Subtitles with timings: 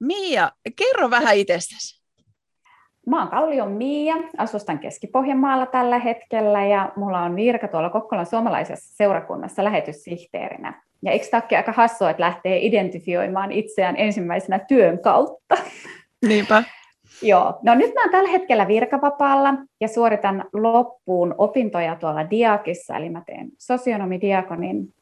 [0.00, 2.06] Mia, kerro vähän itsestäsi.
[3.06, 8.96] Mä oon Kallion Mia, asustan Keski-Pohjanmaalla tällä hetkellä ja mulla on virka tuolla Kokkolan suomalaisessa
[8.96, 10.82] seurakunnassa lähetyssihteerinä.
[11.02, 15.56] Ja eikö tämä aika hassua, että lähtee identifioimaan itseään ensimmäisenä työn kautta?
[16.26, 16.62] Niinpä.
[17.22, 23.10] Joo, no nyt mä oon tällä hetkellä virkavapaalla ja suoritan loppuun opintoja tuolla Diakissa, eli
[23.10, 24.94] mä teen sosionomidiakonin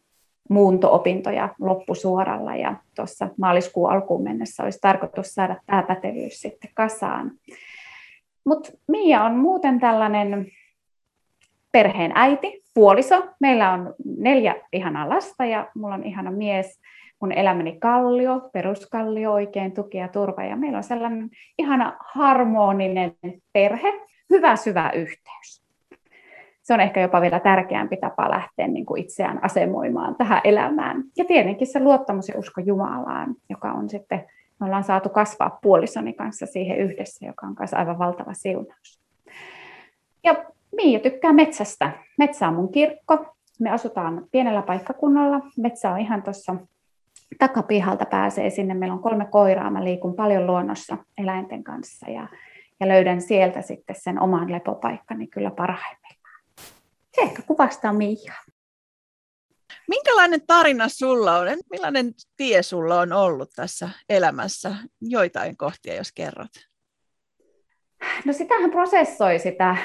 [0.50, 7.30] muunto-opintoja loppusuoralla ja tuossa maaliskuun alkuun mennessä olisi tarkoitus saada tämä pätevyys sitten kasaan.
[8.46, 10.46] Mutta Mia on muuten tällainen
[11.72, 13.28] perheen äiti, puoliso.
[13.40, 16.80] Meillä on neljä ihanaa lasta ja mulla on ihana mies,
[17.20, 20.44] mun elämäni kallio, peruskallio, oikein tuki ja turva.
[20.44, 23.16] Ja meillä on sellainen ihana harmoninen
[23.52, 23.92] perhe,
[24.30, 25.63] hyvä syvä yhteys.
[26.64, 31.04] Se on ehkä jopa vielä tärkeämpi tapa lähteä niin kuin itseään asemoimaan tähän elämään.
[31.16, 34.24] Ja tietenkin se luottamus ja usko Jumalaan, joka on sitten,
[34.60, 39.00] me ollaan saatu kasvaa puolisoni kanssa siihen yhdessä, joka on kanssa aivan valtava siunaus.
[40.24, 40.34] Ja
[40.76, 41.90] Miia tykkää metsästä.
[42.18, 43.36] Metsä on mun kirkko.
[43.60, 45.40] Me asutaan pienellä paikkakunnalla.
[45.58, 46.56] Metsä on ihan tuossa
[47.38, 48.74] takapihalta pääsee sinne.
[48.74, 49.70] Meillä on kolme koiraa.
[49.70, 52.28] Mä liikun paljon luonnossa eläinten kanssa ja,
[52.80, 56.03] ja löydän sieltä sitten sen oman lepopaikkani kyllä parhaimmillaan.
[57.14, 58.44] Se ehkä kuvastaa Miiaa.
[59.88, 61.46] Minkälainen tarina sulla on?
[61.70, 64.74] Millainen tie sulla on ollut tässä elämässä?
[65.00, 66.50] Joitain kohtia, jos kerrot.
[68.24, 69.76] No sitähän prosessoi sitä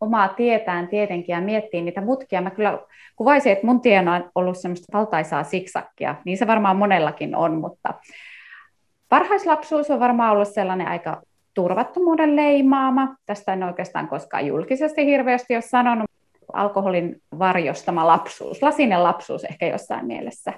[0.00, 2.42] omaa tietään tietenkin ja miettii niitä mutkia.
[2.42, 2.78] Mä kyllä
[3.16, 7.94] kuvaisin, että mun tiena on ollut semmoista valtaisaa siksakkia, niin se varmaan monellakin on, mutta
[9.10, 11.22] varhaislapsuus on varmaan ollut sellainen aika
[11.54, 13.16] turvattomuuden leimaama.
[13.26, 16.10] Tästä en oikeastaan koskaan julkisesti hirveästi ole sanonut.
[16.52, 20.52] Alkoholin varjostama lapsuus, lasinen lapsuus ehkä jossain mielessä.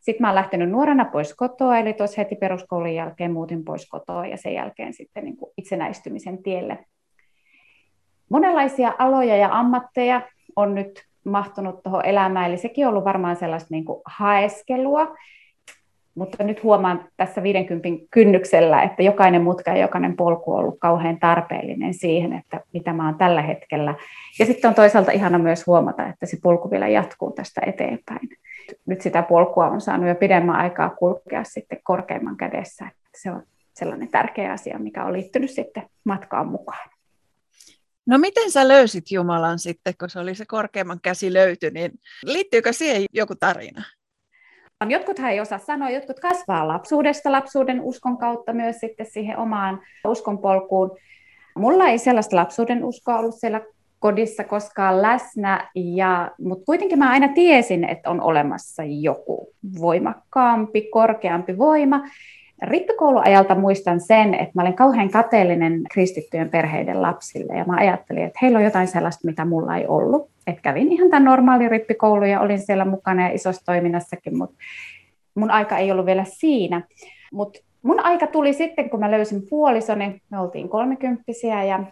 [0.00, 4.26] Sitten mä oon lähtenyt nuorena pois kotoa, eli tuossa heti peruskoulun jälkeen muutin pois kotoa
[4.26, 6.78] ja sen jälkeen sitten niin kuin itsenäistymisen tielle
[8.30, 10.22] monenlaisia aloja ja ammatteja
[10.56, 15.16] on nyt mahtunut tuohon elämään, eli sekin on ollut varmaan sellaista niin kuin haeskelua,
[16.18, 21.18] mutta nyt huomaan tässä 50 kynnyksellä, että jokainen mutka ja jokainen polku on ollut kauhean
[21.18, 23.94] tarpeellinen siihen, että mitä mä oon tällä hetkellä.
[24.38, 28.28] Ja sitten on toisaalta ihana myös huomata, että se polku vielä jatkuu tästä eteenpäin.
[28.86, 32.90] Nyt sitä polkua on saanut jo pidemmän aikaa kulkea sitten korkeimman kädessä.
[33.16, 33.42] Se on
[33.74, 36.90] sellainen tärkeä asia, mikä on liittynyt sitten matkaan mukaan.
[38.06, 41.92] No miten sä löysit Jumalan sitten, kun se oli se korkeimman käsi löyty, niin
[42.24, 43.82] liittyykö siihen joku tarina?
[44.86, 50.96] Jotkut ei osaa sanoa, jotkut kasvaa lapsuudesta, lapsuuden uskon kautta myös sitten siihen omaan uskonpolkuun.
[51.56, 53.60] Mulla ei sellaista lapsuuden uskoa ollut siellä
[53.98, 61.58] kodissa koskaan läsnä, ja, mutta kuitenkin mä aina tiesin, että on olemassa joku voimakkaampi, korkeampi
[61.58, 62.00] voima,
[62.62, 68.38] Rippikouluajalta muistan sen, että mä olin kauhean kateellinen kristittyjen perheiden lapsille ja mä ajattelin, että
[68.42, 70.30] heillä on jotain sellaista, mitä mulla ei ollut.
[70.46, 74.56] Että kävin ihan tämän normaali rippikoulu ja olin siellä mukana ja isossa toiminnassakin, mutta
[75.34, 76.82] mun aika ei ollut vielä siinä.
[77.32, 81.84] Mutta mun aika tuli sitten, kun mä löysin puolisoni, me oltiin kolmekymppisiä ja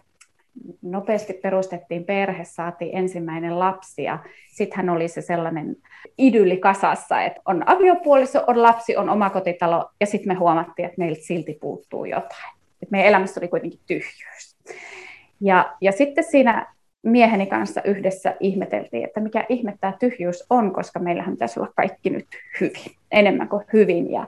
[0.81, 4.19] nopeasti perustettiin perhe, saatiin ensimmäinen lapsi ja
[4.49, 5.75] sitten hän oli se sellainen
[6.17, 11.21] idylli kasassa, että on aviopuoliso, on lapsi, on omakotitalo ja sitten me huomattiin, että meiltä
[11.21, 12.57] silti puuttuu jotain.
[12.81, 14.57] Et meidän elämässä oli kuitenkin tyhjyys.
[15.41, 20.99] Ja, ja sitten siinä mieheni kanssa yhdessä ihmeteltiin, että mikä ihme tämä tyhjyys on, koska
[20.99, 22.27] meillähän pitäisi olla kaikki nyt
[22.61, 24.11] hyvin, enemmän kuin hyvin.
[24.11, 24.27] Ja,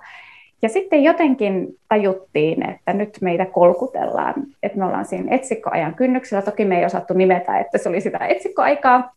[0.61, 4.33] ja sitten jotenkin tajuttiin, että nyt meitä kolkutellaan,
[4.63, 6.41] että me ollaan siinä etsikkoajan kynnyksellä.
[6.41, 9.13] Toki me ei osattu nimetä, että se oli sitä etsikkoaikaa.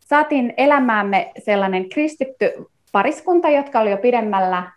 [0.00, 2.52] Saatiin elämäämme sellainen kristitty
[2.92, 4.72] pariskunta, jotka oli jo pidemmällä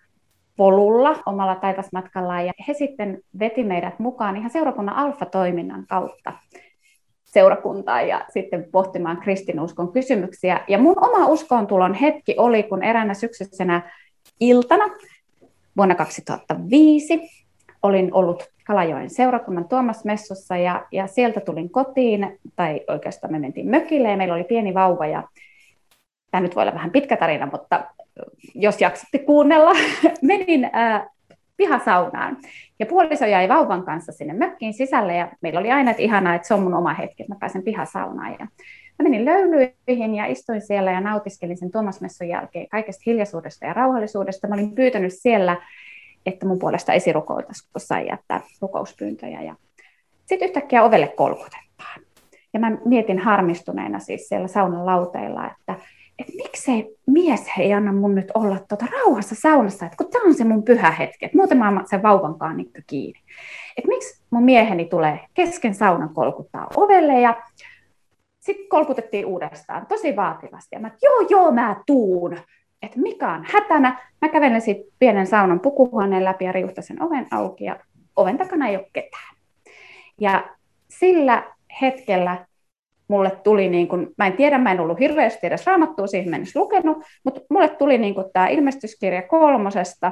[0.57, 6.33] polulla omalla taivasmatkallaan, ja he sitten veti meidät mukaan ihan seurakunnan alfa-toiminnan kautta
[7.35, 10.61] seurakuntaan ja sitten pohtimaan kristinuskon kysymyksiä.
[10.67, 13.81] Ja mun oma uskontulon hetki oli, kun eräänä syksyisenä
[14.39, 14.85] iltana
[15.77, 17.19] vuonna 2005
[17.83, 24.09] olin ollut Kalajoen seurakunnan Tuomas-messussa ja, ja sieltä tulin kotiin, tai oikeastaan me mentiin mökille
[24.09, 25.23] ja meillä oli pieni vauva ja
[26.31, 27.85] tämä nyt voi olla vähän pitkä tarina, mutta
[28.55, 29.71] jos jaksatte kuunnella,
[30.21, 31.05] menin äh,
[31.57, 32.37] pihasaunaan.
[32.79, 36.47] Ja puoliso jäi vauvan kanssa sinne mökkiin sisälle ja meillä oli aina, että ihanaa, että
[36.47, 38.35] se on mun oma hetki, että mä pääsen pihasaunaan.
[38.39, 38.47] Ja
[38.99, 44.47] Mä menin löylyihin ja istuin siellä ja nautiskelin sen Tuomasmessun jälkeen kaikesta hiljaisuudesta ja rauhallisuudesta.
[44.47, 45.57] Mä olin pyytänyt siellä,
[46.25, 49.41] että mun puolesta esirukoiltaisiin, kun sai jättää rukouspyyntöjä.
[49.41, 49.55] Ja
[50.25, 52.01] sitten yhtäkkiä ovelle kolkutetaan.
[52.53, 55.75] Ja mä mietin harmistuneena siis siellä saunan lauteilla, että
[56.19, 60.33] että miksei mies ei anna mun nyt olla tuota rauhassa saunassa, että kun tämä on
[60.33, 63.19] se mun pyhä hetki, että muuten mä sen vauvankaan kiinni.
[63.77, 67.41] Että miksi mun mieheni tulee kesken saunan kolkuttaa ovelle ja
[68.45, 70.69] sitten kolkutettiin uudestaan tosi vaativasti.
[70.71, 72.37] Ja mä, joo, joo, mä tuun.
[72.81, 74.09] Että mikä on hätänä.
[74.21, 77.79] Mä kävelen sitten pienen saunan pukuhuoneen läpi ja riuhtaisen oven auki ja
[78.15, 79.35] oven takana ei ole ketään.
[80.21, 80.49] Ja
[80.89, 81.43] sillä
[81.81, 82.45] hetkellä
[83.07, 86.59] mulle tuli, niin kun, mä en tiedä, mä en ollut hirveästi edes raamattua siihen mennessä
[86.59, 90.11] lukenut, mutta mulle tuli niin tämä ilmestyskirja kolmosesta,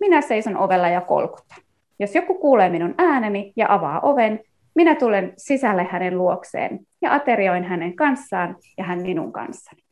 [0.00, 1.58] minä seison ovella ja kolkutan.
[1.98, 4.40] Jos joku kuulee minun ääneni ja avaa oven,
[4.74, 9.82] minä tulen sisälle hänen luokseen ja aterioin hänen kanssaan ja hän minun kanssani.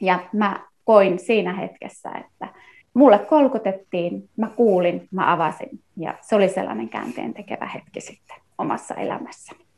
[0.00, 2.54] Ja mä koin siinä hetkessä, että
[2.94, 8.94] mulle kolkutettiin, mä kuulin, mä avasin ja se oli sellainen käänteen tekevä hetki sitten omassa
[8.94, 9.68] elämässäni.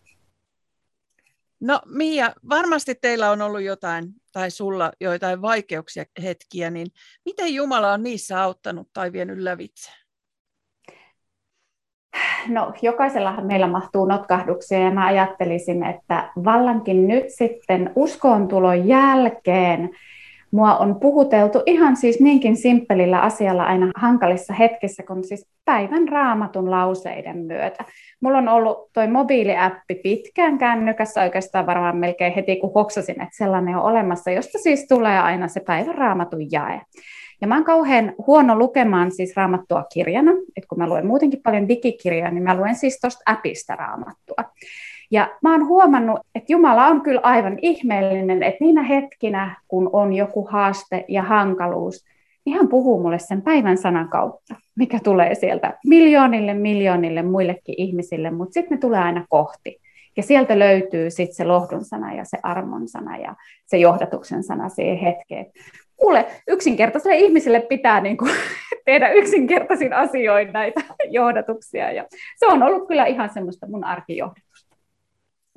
[1.61, 6.87] No Mia, varmasti teillä on ollut jotain, tai sulla joitain vaikeuksia hetkiä, niin
[7.25, 9.91] miten Jumala on niissä auttanut tai vienyt lävitse?
[12.49, 19.91] No, jokaisellahan meillä mahtuu notkahduksia ja mä ajattelisin, että vallankin nyt sitten uskoontulon jälkeen
[20.53, 26.71] Mua on puhuteltu ihan siis niinkin simppelillä asialla aina hankalissa hetkissä, kun siis päivän raamatun
[26.71, 27.85] lauseiden myötä.
[28.21, 33.77] Mulla on ollut toi mobiiliäppi pitkään kännykässä oikeastaan varmaan melkein heti, kun hoksasin, että sellainen
[33.77, 36.81] on olemassa, josta siis tulee aina se päivän raamatun jae.
[37.41, 41.69] Ja mä oon kauhean huono lukemaan siis raamattua kirjana, että kun mä luen muutenkin paljon
[41.69, 44.45] digikirjoja, niin mä luen siis tuosta appista raamattua.
[45.11, 50.13] Ja mä oon huomannut, että Jumala on kyllä aivan ihmeellinen, että niinä hetkinä, kun on
[50.13, 52.05] joku haaste ja hankaluus,
[52.45, 58.31] niin hän puhuu mulle sen päivän sanan kautta, mikä tulee sieltä miljoonille, miljoonille muillekin ihmisille,
[58.31, 59.81] mutta sitten ne tulee aina kohti.
[60.17, 63.35] Ja sieltä löytyy sitten se lohdun sana ja se armon sana ja
[63.67, 65.47] se johdatuksen sana siihen hetkeen.
[66.01, 68.31] Kuule, yksinkertaisille ihmisille pitää niin kuin
[68.87, 70.81] tehdä yksinkertaisin asioin näitä
[71.11, 71.93] johdatuksia.
[71.93, 72.07] Ja
[72.37, 74.77] se on ollut kyllä ihan semmoista mun arkijohdatusta.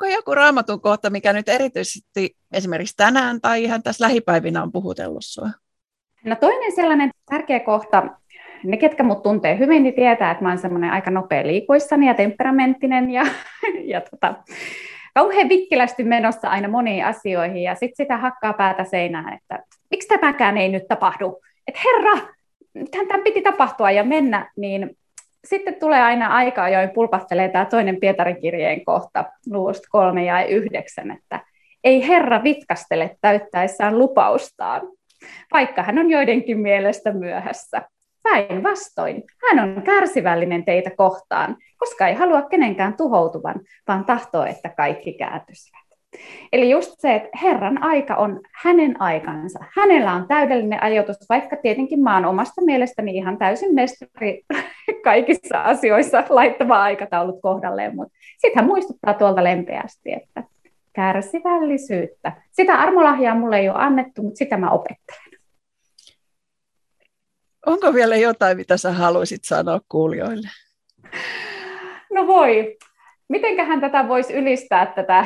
[0.02, 5.26] Onko joku raamatun kohta, mikä nyt erityisesti esimerkiksi tänään tai ihan tässä lähipäivinä on puhutellut
[5.26, 5.50] sinua?
[6.26, 8.04] No toinen sellainen tärkeä kohta,
[8.64, 12.14] ne ketkä mut tuntee hyvin, niin tietää, että mä oon semmoinen aika nopea liikuissani ja
[12.14, 13.26] temperamenttinen ja,
[13.94, 14.36] ja tota,
[15.14, 19.60] kauhean vikkilästi menossa aina moniin asioihin ja sitten sitä hakkaa päätä seinään, että
[19.92, 22.28] miksi tämäkään ei nyt tapahdu, että herra,
[22.92, 24.98] tämän piti tapahtua ja mennä, niin
[25.46, 31.12] sitten tulee aina aika ajoin pulpahtelee tämä toinen Pietarin kirjeen kohta, luvusta kolme ja yhdeksän,
[31.12, 31.40] että
[31.84, 34.82] ei Herra vitkastele täyttäessään lupaustaan,
[35.54, 37.82] vaikka hän on joidenkin mielestä myöhässä.
[38.24, 43.56] Päinvastoin, hän on kärsivällinen teitä kohtaan, koska ei halua kenenkään tuhoutuvan,
[43.88, 45.84] vaan tahtoo, että kaikki kääntyisivät.
[46.54, 49.60] Eli just se, että Herran aika on hänen aikansa.
[49.76, 54.44] Hänellä on täydellinen ajoitus, vaikka tietenkin mä oon omasta mielestäni ihan täysin mestari
[55.04, 60.44] kaikissa asioissa laittava aikataulut kohdalleen, mutta sitten hän muistuttaa tuolta lempeästi, että
[60.94, 62.32] kärsivällisyyttä.
[62.52, 65.33] Sitä armolahjaa mulle ei ole annettu, mutta sitä mä opettelen.
[67.66, 70.48] Onko vielä jotain, mitä sä haluaisit sanoa kuulijoille?
[72.14, 72.78] No voi.
[73.30, 75.26] Mitenköhän tätä voisi ylistää, tätä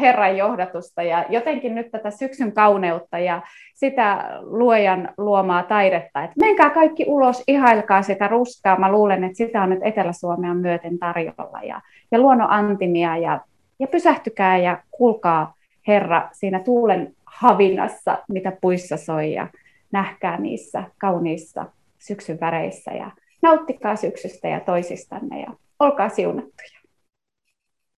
[0.00, 3.42] Herran johdatusta ja jotenkin nyt tätä syksyn kauneutta ja
[3.74, 8.78] sitä luojan luomaa taidetta, että menkää kaikki ulos, ihailkaa sitä ruskaa.
[8.78, 11.80] Mä luulen, että sitä on nyt Etelä-Suomea myöten tarjolla ja,
[12.12, 13.40] ja luonnon antimia ja,
[13.78, 15.54] ja pysähtykää ja kuulkaa
[15.86, 19.46] Herra siinä tuulen havinassa, mitä puissa soi ja
[19.92, 21.66] nähkää niissä kauniissa
[22.06, 23.10] syksyn väreissä ja
[23.42, 26.75] nauttikaa syksystä ja toisistanne ja olkaa siunattuja.